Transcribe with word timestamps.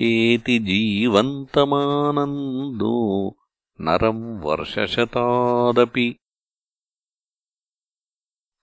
एति 0.02 0.59
जीवन्तमानन्दो 0.59 3.38
नरम् 3.81 4.42
वर्षशतादपि। 4.42 6.20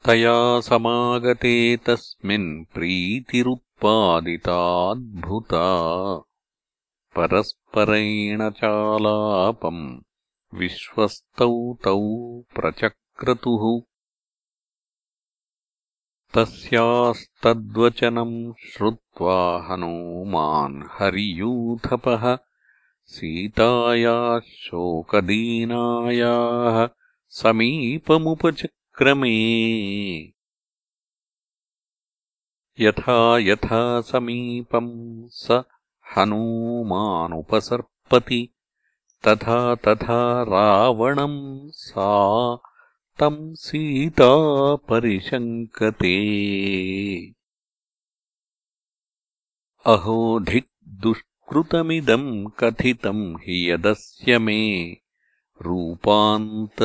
तया 0.07 0.61
समागते 0.61 1.77
तस्मिन् 1.77 2.65
प्रीतिरु 2.65 3.57
उत्पादिताद्भुता 3.75 5.67
परस्परेण 7.17 8.51
चालापम् 8.51 10.01
विश्वस्तौ 10.55 11.79
तौ 11.85 12.41
प्रचक्रतुः। 12.41 13.81
तस्यास्तद्वचनम् 16.35 18.53
श्रुत्वा 18.73 19.67
हनूमान् 19.67 20.83
हरियूथपः 20.91 22.39
सीतायाः 23.07 24.39
शोकदीनायाः 24.39 26.89
समीपमुपचक्रमे 27.29 29.35
यथा 32.81 33.17
यथा 33.39 33.81
समीपम् 34.11 34.93
स 35.41 35.63
हनूमानुपसर्पति 36.17 36.89
तथा 39.27 39.59
तथा 39.85 40.17
रावणम् 40.49 41.37
सा 41.83 42.09
तम् 43.21 43.39
सीता 43.65 44.31
परिशङ्कते 44.91 46.17
अहोधिक् 49.93 50.69
दुष्कृतमिदम् 51.03 52.29
कथितम् 52.61 53.23
हि 53.45 53.57
यदस्य 53.71 54.39
मे 54.47 54.59
रूपान्तरमुपागम्य 55.67 56.85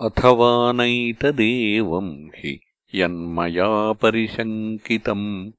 अथवा 0.00 0.72
नैतदेवम् 0.72 2.30
हि 2.36 2.60
यन्मया 2.94 3.92
परिशङ्कितम् 3.92 5.52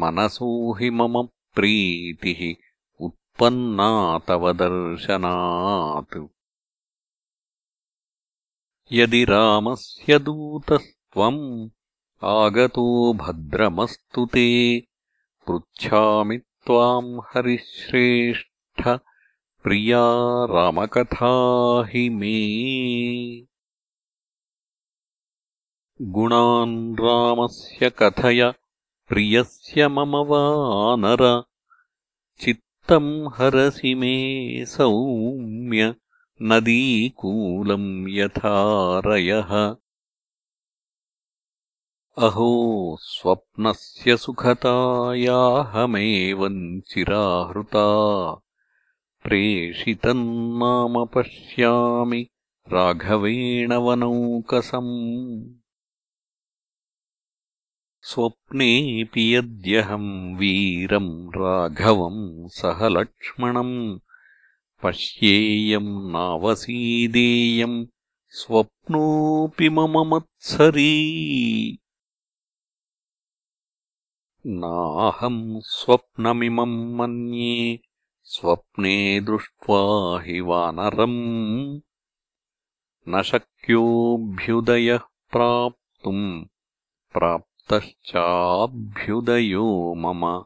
मनसो 0.00 0.50
हि 0.78 0.90
मम 0.98 1.22
प्रीतिः 1.54 2.40
उत्पन्ना 3.06 3.88
तव 4.28 4.52
दर्शनात् 4.62 6.16
यदि 8.92 9.24
रामस्य 9.30 10.18
दूतस्त्वम् 10.28 11.42
आगतो 12.30 12.86
भद्रमस्तु 13.20 14.24
ते 14.34 14.48
पृच्छामि 15.46 16.38
त्वाम् 16.38 17.20
हरिश्रेष्ठ 17.28 18.88
प्रिया 19.64 20.02
रामकथा 20.54 21.32
हि 21.92 22.08
मे 22.18 22.38
गुणान् 26.16 26.76
रामस्य 27.00 27.90
कथय 27.98 28.52
प्रियस्य 29.12 29.88
मम 29.88 30.16
वानर। 30.16 31.42
चित्तम् 32.40 33.28
हरसि 33.28 33.94
मे 33.94 34.66
सौम्य 34.66 35.94
नदीकूलम् 36.42 38.08
यथारयः 38.08 39.76
अहो 42.18 42.96
स्वप्नस्य 43.00 44.16
सुखतायाहमेवम् 44.16 46.80
चिराहृता। 46.80 48.40
प्रेषितम् 49.22 50.58
नाम 50.58 51.06
पश्यामि 51.06 52.26
राघवेण 52.68 53.72
वनौकसम् 53.72 55.61
स्वप्नेऽपि 58.04 59.36
यद्यहम् 59.36 60.36
वीरम् 60.36 61.28
राघवम् 61.28 62.48
सह 62.48 62.88
लक्ष्मणम् 62.88 63.98
पश्येयम् 64.82 66.12
नावसीदेयम् 66.12 67.86
स्वप्नोऽपि 68.28 69.68
मम 69.68 70.14
मत्सरी। 70.14 70.98
नाहम् 74.46 75.60
स्वप्नमिमम् 75.64 76.96
मन्ये 76.96 77.80
स्वप्ने 78.24 79.20
दृष्ट्वा 79.20 80.20
हि 80.22 80.40
वानरम्। 80.40 81.80
न 83.08 83.22
शक्योऽभ्युदयः 83.22 85.00
प्राप्तुम् 85.32 86.44
प्राप् 87.12 87.51
तश्चाभ्युदयो 87.72 89.94
मम। 89.94 90.44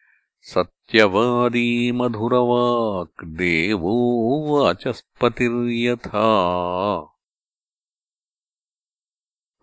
सत्यवादी 0.46 1.92
मधुरवाक् 1.92 3.24
देवो 3.24 4.48
वाचस्पतिर्यथा। 4.48 6.24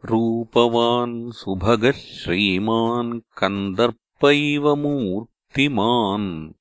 रूपवान् 0.06 1.32
सुभगः 1.32 1.92
श्रीमान् 1.92 3.22
कन्दर्पैव 3.38 4.76
मूर्तिमान्। 4.76 6.54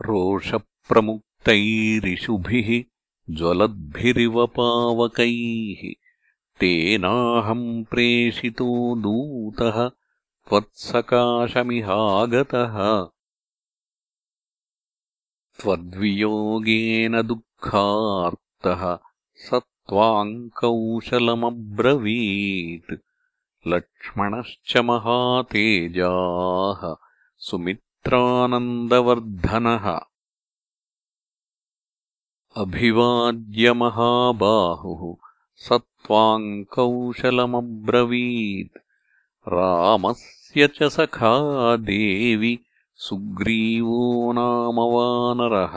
रोषप्रमुक्तैरिषुभिः 0.02 2.84
ज्वलद्भिरिव 3.36 4.48
पावकैः 4.48 5.94
तेनाहम् 6.60 7.86
प्रेषितो 7.86 8.96
दूतः 8.96 9.92
त्वत्सकाशमिहागतः। 10.50 13.08
त्वद्वियोगेन 15.62 17.22
दुःखार्तः 17.22 18.98
स 19.36 19.50
त्वाम् 19.54 20.50
कौशलमब्रवीत् 20.50 22.96
लक्ष्मणश्च 23.68 24.78
महातेजाः 24.78 26.96
सुमित् 27.38 27.87
त्रानन्दवर्धनः 28.08 29.86
अभिवाद्यमहाबाहुः 32.62 35.02
स 35.66 35.68
त्वाम् 36.06 36.46
कौशलमब्रवीत् 36.76 38.80
रामस्य 39.54 40.68
च 40.78 40.90
सखा 40.96 41.34
देवि 41.90 42.54
सुग्रीवो 43.08 44.00
नाम 44.38 44.80
वानरः 44.94 45.76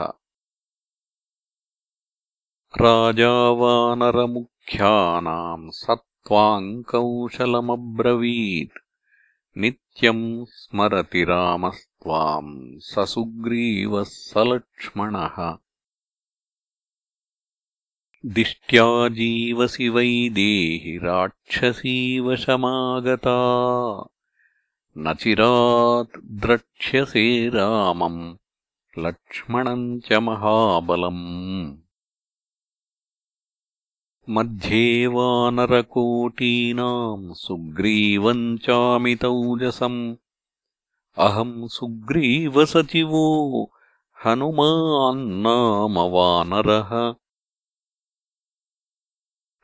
राजावानरमुख्यानाम् 2.83 5.67
स 5.81 5.83
त्वाम् 6.27 6.71
कौशलमब्रवीत् 6.93 8.81
नित्यम् 9.57 10.45
स्मरति 10.45 11.23
रामस्त्वाम् 11.23 12.79
स 12.79 12.95
सुग्रीवः 12.99 14.03
स 14.03 14.33
लक्ष्मणः 14.37 15.57
दिष्ट्या 18.25 19.07
जीवसि 19.07 19.89
वै 19.89 20.29
देहि 20.29 20.99
राक्षसीवशमागता। 21.03 21.67
न 24.97 25.13
चिरात् 25.13 26.19
द्रक्ष्यसे 26.25 27.49
रामम् 27.49 28.35
लक्ष्मणम् 28.99 29.99
च 30.01 30.13
महाबलम् 30.13 31.80
मध्ये 34.29 35.07
वानरकोटीनाम् 35.07 37.33
सुग्रीवम् 37.33 38.57
चामितौजसम् 38.57 40.15
अहम् 41.17 41.67
सुग्रीवसचिवो 41.67 43.71
हनुमान्नाम 44.25 45.99
वानरः 45.99 47.15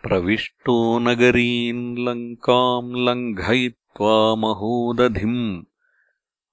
प्रविष्टो 0.04 1.00
नगरीम् 1.00 1.98
लङ्काम् 1.98 2.96
लङ्घयित्वा 2.96 4.36
महोदधिम्। 4.36 5.64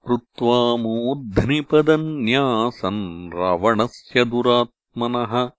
कृत्वा 0.07 0.75
मूर्ध्निपदन्यासन् 0.75 3.33
रावणस्य 3.33 4.25
दुरात्मनः 4.25 5.49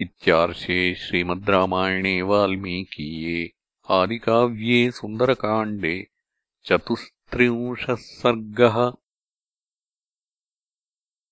इत्यार्षे 0.01 0.95
श्रीमद् 0.95 1.49
रामायणे 1.49 2.21
वाल्मीकीये 2.21 3.54
आदिकाव्ये 3.93 4.89
सुन्दरकाण्डे 4.91 5.95
चतुस्त्रिंशः 6.67 7.95
सर्गः 7.95 8.77